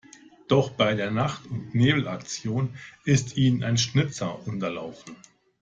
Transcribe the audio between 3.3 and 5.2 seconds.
ihnen ein Schnitzer unterlaufen.